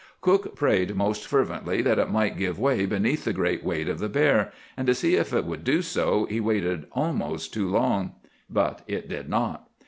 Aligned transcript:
"Cook 0.19 0.55
prayed 0.55 0.95
most 0.95 1.27
fervently 1.27 1.83
that 1.83 1.99
it 1.99 2.09
might 2.09 2.35
give 2.35 2.57
way 2.57 2.87
beneath 2.87 3.23
the 3.23 3.33
great 3.33 3.63
weight 3.63 3.87
of 3.87 3.99
the 3.99 4.09
bear, 4.09 4.51
and 4.75 4.87
to 4.87 4.95
see 4.95 5.13
if 5.15 5.31
it 5.31 5.45
would 5.45 5.63
do 5.63 5.83
so 5.83 6.25
he 6.25 6.39
waited 6.39 6.87
almost 6.93 7.53
too 7.53 7.69
long; 7.69 8.13
but 8.49 8.81
it 8.87 9.07
did 9.07 9.29
not. 9.29 9.69